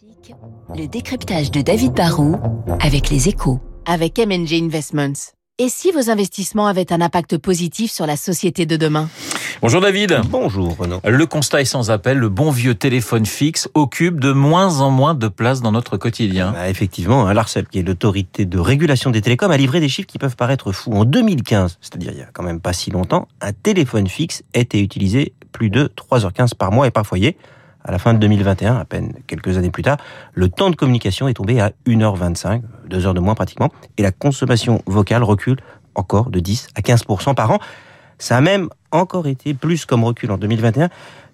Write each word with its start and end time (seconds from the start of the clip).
Classique, 0.00 0.34
le 0.76 0.86
décryptage 0.86 1.50
de 1.50 1.60
David 1.60 1.92
Barrault 1.92 2.36
avec 2.80 3.10
les 3.10 3.28
échos. 3.28 3.60
Avec 3.84 4.18
MNG 4.18 4.54
Investments. 4.62 5.34
Et 5.58 5.68
si 5.68 5.90
vos 5.90 6.08
investissements 6.08 6.68
avaient 6.68 6.90
un 6.92 7.02
impact 7.02 7.36
positif 7.36 7.90
sur 7.90 8.06
la 8.06 8.16
société 8.16 8.64
de 8.64 8.76
demain? 8.76 9.10
Bonjour 9.60 9.82
David. 9.82 10.20
Bonjour 10.28 10.74
Renaud. 10.76 11.00
Le 11.04 11.26
constat 11.26 11.60
est 11.60 11.66
sans 11.66 11.90
appel, 11.90 12.16
le 12.16 12.30
bon 12.30 12.50
vieux 12.50 12.74
téléphone 12.74 13.26
fixe 13.26 13.68
occupe 13.74 14.20
de 14.20 14.32
moins 14.32 14.80
en 14.80 14.90
moins 14.90 15.14
de 15.14 15.28
place 15.28 15.60
dans 15.60 15.72
notre 15.72 15.98
quotidien. 15.98 16.52
Bah, 16.52 16.70
effectivement, 16.70 17.26
hein, 17.26 17.34
l'ARCEP, 17.34 17.68
qui 17.68 17.80
est 17.80 17.82
l'autorité 17.82 18.46
de 18.46 18.58
régulation 18.58 19.10
des 19.10 19.20
télécoms, 19.20 19.50
a 19.50 19.56
livré 19.58 19.80
des 19.80 19.88
chiffres 19.88 20.08
qui 20.08 20.18
peuvent 20.18 20.36
paraître 20.36 20.72
fous. 20.72 20.92
En 20.92 21.04
2015, 21.04 21.78
c'est-à-dire 21.82 22.12
il 22.12 22.18
y 22.18 22.22
a 22.22 22.30
quand 22.32 22.44
même 22.44 22.60
pas 22.60 22.72
si 22.72 22.90
longtemps, 22.90 23.28
un 23.42 23.52
téléphone 23.52 24.06
fixe 24.06 24.44
était 24.54 24.80
utilisé 24.80 25.34
plus 25.52 25.68
de 25.68 25.92
3h15 25.94 26.54
par 26.54 26.72
mois 26.72 26.86
et 26.86 26.90
par 26.90 27.06
foyer. 27.06 27.36
À 27.82 27.92
la 27.92 27.98
fin 27.98 28.12
de 28.12 28.18
2021, 28.18 28.76
à 28.76 28.84
peine 28.84 29.14
quelques 29.26 29.56
années 29.56 29.70
plus 29.70 29.82
tard, 29.82 29.96
le 30.34 30.48
temps 30.48 30.70
de 30.70 30.76
communication 30.76 31.28
est 31.28 31.34
tombé 31.34 31.60
à 31.60 31.72
1h25, 31.86 32.62
deux 32.88 33.06
heures 33.06 33.14
de 33.14 33.20
moins 33.20 33.34
pratiquement, 33.34 33.70
et 33.96 34.02
la 34.02 34.12
consommation 34.12 34.82
vocale 34.86 35.22
recule 35.22 35.56
encore 35.94 36.30
de 36.30 36.40
10 36.40 36.68
à 36.74 36.80
15% 36.80 37.34
par 37.34 37.50
an. 37.50 37.58
Ça 38.18 38.36
a 38.36 38.40
même 38.42 38.68
encore 38.92 39.26
été 39.26 39.54
plus 39.54 39.86
comme 39.86 40.04
recul 40.04 40.30
en 40.30 40.36
2021, 40.36 40.90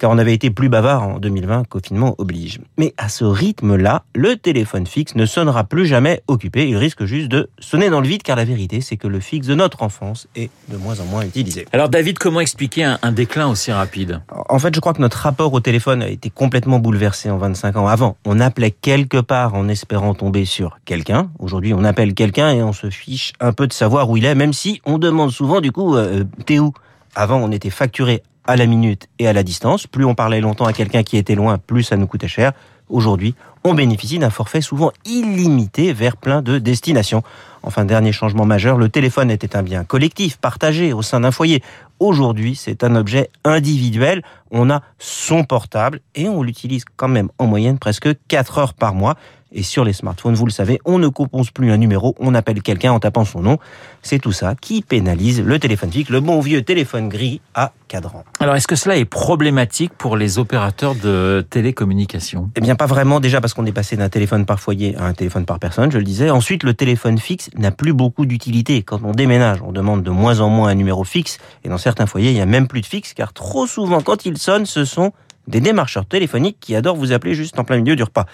car 0.00 0.10
on 0.10 0.18
avait 0.18 0.32
été 0.32 0.50
plus 0.50 0.70
bavard 0.70 1.02
en 1.02 1.18
2020, 1.18 1.68
confinement 1.68 2.14
oblige. 2.18 2.60
Mais 2.78 2.94
à 2.96 3.10
ce 3.10 3.24
rythme-là, 3.24 4.02
le 4.14 4.36
téléphone 4.36 4.86
fixe 4.86 5.14
ne 5.14 5.26
sonnera 5.26 5.64
plus 5.64 5.86
jamais 5.86 6.22
occupé, 6.26 6.66
il 6.66 6.76
risque 6.76 7.04
juste 7.04 7.28
de 7.28 7.50
sonner 7.58 7.90
dans 7.90 8.00
le 8.00 8.08
vide, 8.08 8.22
car 8.22 8.34
la 8.34 8.46
vérité, 8.46 8.80
c'est 8.80 8.96
que 8.96 9.06
le 9.06 9.20
fixe 9.20 9.46
de 9.46 9.54
notre 9.54 9.82
enfance 9.82 10.26
est 10.34 10.50
de 10.68 10.78
moins 10.78 10.98
en 11.00 11.04
moins 11.04 11.22
utilisé. 11.22 11.66
Alors 11.72 11.90
David, 11.90 12.18
comment 12.18 12.40
expliquer 12.40 12.84
un, 12.84 12.98
un 13.02 13.12
déclin 13.12 13.48
aussi 13.48 13.72
rapide? 13.72 14.22
En 14.48 14.58
fait, 14.58 14.74
je 14.74 14.80
crois 14.80 14.94
que 14.94 15.02
notre 15.02 15.18
rapport 15.18 15.52
au 15.52 15.60
téléphone 15.60 16.02
a 16.02 16.08
été 16.08 16.30
complètement 16.30 16.78
bouleversé 16.78 17.30
en 17.30 17.36
25 17.36 17.76
ans. 17.76 17.86
Avant, 17.86 18.16
on 18.24 18.40
appelait 18.40 18.70
quelque 18.70 19.20
part 19.20 19.54
en 19.54 19.68
espérant 19.68 20.14
tomber 20.14 20.46
sur 20.46 20.78
quelqu'un. 20.86 21.30
Aujourd'hui, 21.38 21.74
on 21.74 21.84
appelle 21.84 22.14
quelqu'un 22.14 22.50
et 22.52 22.62
on 22.62 22.72
se 22.72 22.88
fiche 22.88 23.34
un 23.38 23.52
peu 23.52 23.66
de 23.66 23.74
savoir 23.74 24.08
où 24.08 24.16
il 24.16 24.24
est, 24.24 24.34
même 24.34 24.54
si 24.54 24.80
on 24.86 24.96
demande 24.96 25.30
souvent 25.30 25.60
du 25.60 25.72
coup, 25.72 25.94
euh, 25.96 26.24
t'es 26.46 26.58
où? 26.58 26.72
Avant, 27.14 27.38
on 27.38 27.50
était 27.50 27.70
facturé 27.70 28.22
à 28.46 28.56
la 28.56 28.66
minute 28.66 29.08
et 29.18 29.28
à 29.28 29.32
la 29.32 29.42
distance. 29.42 29.86
Plus 29.86 30.04
on 30.04 30.14
parlait 30.14 30.40
longtemps 30.40 30.66
à 30.66 30.72
quelqu'un 30.72 31.02
qui 31.02 31.16
était 31.16 31.34
loin, 31.34 31.58
plus 31.58 31.82
ça 31.82 31.96
nous 31.96 32.06
coûtait 32.06 32.28
cher. 32.28 32.52
Aujourd'hui, 32.88 33.34
on 33.62 33.74
bénéficie 33.74 34.18
d'un 34.18 34.30
forfait 34.30 34.60
souvent 34.60 34.90
illimité 35.04 35.92
vers 35.92 36.16
plein 36.16 36.42
de 36.42 36.58
destinations. 36.58 37.22
Enfin, 37.62 37.84
dernier 37.84 38.10
changement 38.10 38.46
majeur, 38.46 38.78
le 38.78 38.88
téléphone 38.88 39.30
était 39.30 39.54
un 39.54 39.62
bien 39.62 39.84
collectif, 39.84 40.38
partagé 40.38 40.92
au 40.92 41.02
sein 41.02 41.20
d'un 41.20 41.30
foyer. 41.30 41.62
Aujourd'hui, 42.00 42.56
c'est 42.56 42.82
un 42.82 42.96
objet 42.96 43.30
individuel. 43.44 44.22
On 44.50 44.70
a 44.70 44.82
son 44.98 45.44
portable 45.44 46.00
et 46.14 46.28
on 46.28 46.42
l'utilise 46.42 46.84
quand 46.96 47.08
même 47.08 47.28
en 47.38 47.46
moyenne 47.46 47.78
presque 47.78 48.08
4 48.28 48.58
heures 48.58 48.74
par 48.74 48.94
mois. 48.94 49.14
Et 49.52 49.64
sur 49.64 49.84
les 49.84 49.92
smartphones, 49.92 50.34
vous 50.34 50.46
le 50.46 50.52
savez, 50.52 50.80
on 50.84 50.98
ne 50.98 51.08
compose 51.08 51.50
plus 51.50 51.72
un 51.72 51.76
numéro, 51.76 52.14
on 52.20 52.34
appelle 52.34 52.62
quelqu'un 52.62 52.92
en 52.92 53.00
tapant 53.00 53.24
son 53.24 53.40
nom. 53.40 53.58
C'est 54.00 54.20
tout 54.20 54.30
ça 54.30 54.54
qui 54.54 54.82
pénalise 54.82 55.42
le 55.42 55.58
téléphone 55.58 55.90
fixe, 55.90 56.08
le 56.08 56.20
bon 56.20 56.40
vieux 56.40 56.62
téléphone 56.62 57.08
gris 57.08 57.40
à 57.54 57.72
cadran. 57.88 58.22
Alors 58.38 58.54
est-ce 58.54 58.68
que 58.68 58.76
cela 58.76 58.96
est 58.96 59.04
problématique 59.04 59.92
pour 59.98 60.16
les 60.16 60.38
opérateurs 60.38 60.94
de 60.94 61.44
télécommunications? 61.50 62.50
Eh 62.54 62.60
bien 62.60 62.76
pas 62.76 62.86
vraiment, 62.86 63.18
déjà 63.18 63.40
parce 63.40 63.52
qu'on 63.52 63.66
est 63.66 63.72
passé 63.72 63.96
d'un 63.96 64.08
téléphone 64.08 64.46
par 64.46 64.60
foyer 64.60 64.96
à 64.96 65.04
un 65.04 65.14
téléphone 65.14 65.44
par 65.46 65.58
personne, 65.58 65.90
je 65.90 65.98
le 65.98 66.04
disais. 66.04 66.30
Ensuite, 66.30 66.62
le 66.62 66.74
téléphone 66.74 67.18
fixe 67.18 67.50
n'a 67.56 67.72
plus 67.72 67.92
beaucoup 67.92 68.26
d'utilité. 68.26 68.82
Quand 68.82 69.00
on 69.02 69.12
déménage, 69.12 69.62
on 69.62 69.72
demande 69.72 70.04
de 70.04 70.10
moins 70.10 70.38
en 70.38 70.48
moins 70.48 70.68
un 70.68 70.74
numéro 70.76 71.02
fixe. 71.02 71.38
Et 71.64 71.68
dans 71.68 71.78
certains 71.78 72.06
foyers, 72.06 72.30
il 72.30 72.34
n'y 72.34 72.40
a 72.40 72.46
même 72.46 72.68
plus 72.68 72.82
de 72.82 72.86
fixe, 72.86 73.14
car 73.14 73.32
trop 73.32 73.66
souvent, 73.66 74.00
quand 74.00 74.24
il 74.24 74.38
sonne, 74.38 74.64
ce 74.64 74.84
sont 74.84 75.12
des 75.48 75.60
démarcheurs 75.60 76.06
téléphoniques 76.06 76.58
qui 76.60 76.76
adorent 76.76 76.96
vous 76.96 77.12
appeler 77.12 77.34
juste 77.34 77.58
en 77.58 77.64
plein 77.64 77.78
milieu 77.78 77.96
du 77.96 78.02
repas. 78.02 78.26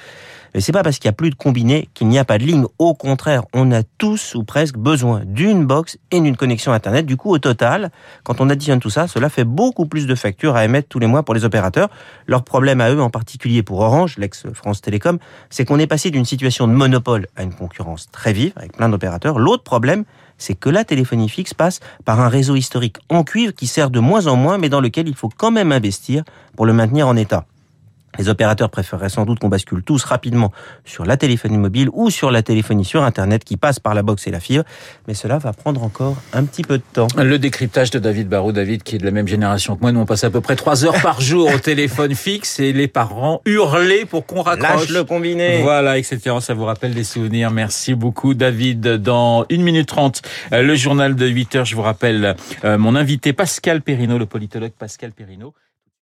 C'est 0.58 0.72
pas 0.72 0.82
parce 0.82 0.98
qu'il 0.98 1.08
n'y 1.08 1.12
a 1.12 1.16
plus 1.16 1.30
de 1.30 1.34
combiné 1.34 1.88
qu'il 1.92 2.08
n'y 2.08 2.18
a 2.18 2.24
pas 2.24 2.38
de 2.38 2.44
ligne. 2.44 2.64
Au 2.78 2.94
contraire, 2.94 3.42
on 3.52 3.70
a 3.72 3.82
tous 3.82 4.34
ou 4.34 4.44
presque 4.44 4.76
besoin 4.76 5.22
d'une 5.24 5.66
box 5.66 5.98
et 6.10 6.20
d'une 6.20 6.36
connexion 6.36 6.72
Internet. 6.72 7.04
Du 7.04 7.16
coup, 7.16 7.30
au 7.30 7.38
total, 7.38 7.90
quand 8.22 8.40
on 8.40 8.48
additionne 8.48 8.80
tout 8.80 8.90
ça, 8.90 9.06
cela 9.06 9.28
fait 9.28 9.44
beaucoup 9.44 9.86
plus 9.86 10.06
de 10.06 10.14
factures 10.14 10.56
à 10.56 10.64
émettre 10.64 10.88
tous 10.88 10.98
les 10.98 11.06
mois 11.06 11.22
pour 11.22 11.34
les 11.34 11.44
opérateurs. 11.44 11.90
Leur 12.26 12.42
problème 12.42 12.80
à 12.80 12.90
eux, 12.90 13.00
en 13.00 13.10
particulier 13.10 13.62
pour 13.62 13.80
Orange, 13.80 14.16
l'ex-France 14.18 14.80
Télécom, 14.80 15.18
c'est 15.50 15.64
qu'on 15.64 15.78
est 15.78 15.86
passé 15.86 16.10
d'une 16.10 16.24
situation 16.24 16.66
de 16.66 16.72
monopole 16.72 17.26
à 17.36 17.42
une 17.42 17.52
concurrence 17.52 18.10
très 18.10 18.32
vive, 18.32 18.52
avec 18.56 18.76
plein 18.76 18.88
d'opérateurs. 18.88 19.38
L'autre 19.38 19.62
problème, 19.62 20.04
c'est 20.38 20.54
que 20.54 20.70
la 20.70 20.84
téléphonie 20.84 21.28
fixe 21.28 21.54
passe 21.54 21.80
par 22.04 22.20
un 22.20 22.28
réseau 22.28 22.56
historique 22.56 22.96
en 23.08 23.24
cuivre 23.24 23.52
qui 23.52 23.66
sert 23.66 23.90
de 23.90 24.00
moins 24.00 24.26
en 24.26 24.36
moins, 24.36 24.58
mais 24.58 24.68
dans 24.68 24.80
lequel 24.80 25.08
il 25.08 25.14
faut 25.14 25.30
quand 25.34 25.50
même 25.50 25.72
investir 25.72 26.24
pour 26.56 26.66
le 26.66 26.72
maintenir 26.72 27.08
en 27.08 27.16
état. 27.16 27.44
Les 28.18 28.28
opérateurs 28.28 28.70
préféreraient 28.70 29.08
sans 29.08 29.24
doute 29.24 29.38
qu'on 29.38 29.48
bascule 29.48 29.82
tous 29.82 30.04
rapidement 30.04 30.52
sur 30.84 31.04
la 31.04 31.16
téléphonie 31.16 31.58
mobile 31.58 31.88
ou 31.92 32.10
sur 32.10 32.30
la 32.30 32.42
téléphonie 32.42 32.84
sur 32.84 33.02
Internet 33.02 33.44
qui 33.44 33.56
passe 33.56 33.78
par 33.80 33.94
la 33.94 34.02
box 34.02 34.26
et 34.26 34.30
la 34.30 34.40
fibre, 34.40 34.64
mais 35.08 35.14
cela 35.14 35.38
va 35.38 35.52
prendre 35.52 35.82
encore 35.82 36.16
un 36.32 36.44
petit 36.44 36.62
peu 36.62 36.78
de 36.78 36.82
temps. 36.92 37.08
Le 37.16 37.38
décryptage 37.38 37.90
de 37.90 37.98
David 37.98 38.28
Barraud, 38.28 38.52
David 38.52 38.82
qui 38.82 38.96
est 38.96 38.98
de 38.98 39.04
la 39.04 39.10
même 39.10 39.28
génération 39.28 39.76
que 39.76 39.80
moi, 39.80 39.92
nous 39.92 40.00
on 40.00 40.06
passe 40.06 40.24
à 40.24 40.30
peu 40.30 40.40
près 40.40 40.56
trois 40.56 40.84
heures 40.84 41.00
par 41.02 41.20
jour 41.20 41.50
au 41.52 41.58
téléphone 41.58 42.14
fixe 42.14 42.60
et 42.60 42.72
les 42.72 42.88
parents 42.88 43.40
hurlaient 43.44 44.04
pour 44.04 44.26
qu'on 44.26 44.42
raccroche. 44.42 44.82
Lâche 44.82 44.90
le 44.90 45.04
combiné 45.04 45.62
Voilà, 45.62 45.98
etc. 45.98 46.36
Ça 46.40 46.54
vous 46.54 46.64
rappelle 46.64 46.94
des 46.94 47.04
souvenirs. 47.04 47.50
Merci 47.50 47.94
beaucoup 47.94 48.34
David. 48.34 48.80
Dans 48.96 49.44
une 49.50 49.62
minute 49.62 49.88
trente, 49.88 50.22
le 50.52 50.74
journal 50.74 51.14
de 51.14 51.26
8 51.26 51.56
heures, 51.56 51.64
je 51.64 51.76
vous 51.76 51.82
rappelle 51.82 52.36
mon 52.64 52.94
invité 52.96 53.32
Pascal 53.32 53.82
Perrino, 53.82 54.18
le 54.18 54.26
politologue 54.26 54.72
Pascal 54.72 55.12
Perrino. 55.12 55.54